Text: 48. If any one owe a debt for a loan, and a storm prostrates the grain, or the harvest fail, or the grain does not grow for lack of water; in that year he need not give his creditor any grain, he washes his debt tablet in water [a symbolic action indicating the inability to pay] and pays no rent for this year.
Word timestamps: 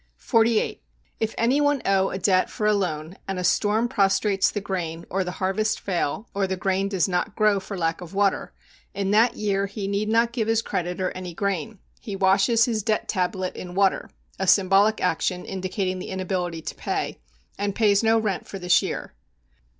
48. 0.17 0.81
If 1.19 1.35
any 1.37 1.61
one 1.61 1.83
owe 1.85 2.09
a 2.09 2.17
debt 2.17 2.49
for 2.49 2.65
a 2.65 2.73
loan, 2.73 3.19
and 3.27 3.37
a 3.37 3.43
storm 3.43 3.87
prostrates 3.87 4.49
the 4.49 4.59
grain, 4.59 5.05
or 5.11 5.23
the 5.23 5.33
harvest 5.37 5.79
fail, 5.79 6.27
or 6.33 6.47
the 6.47 6.57
grain 6.57 6.89
does 6.89 7.07
not 7.07 7.35
grow 7.35 7.59
for 7.59 7.77
lack 7.77 8.01
of 8.01 8.15
water; 8.15 8.51
in 8.95 9.11
that 9.11 9.35
year 9.35 9.67
he 9.67 9.87
need 9.87 10.09
not 10.09 10.31
give 10.31 10.47
his 10.47 10.63
creditor 10.63 11.11
any 11.11 11.35
grain, 11.35 11.77
he 11.99 12.15
washes 12.15 12.65
his 12.65 12.81
debt 12.81 13.07
tablet 13.07 13.55
in 13.55 13.75
water 13.75 14.09
[a 14.39 14.47
symbolic 14.47 14.99
action 14.99 15.45
indicating 15.45 15.99
the 15.99 16.09
inability 16.09 16.63
to 16.63 16.73
pay] 16.73 17.19
and 17.59 17.75
pays 17.75 18.01
no 18.01 18.17
rent 18.17 18.47
for 18.47 18.57
this 18.57 18.81
year. 18.81 19.13